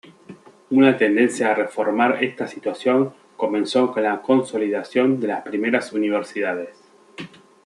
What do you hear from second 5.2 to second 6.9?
las primeras universidades.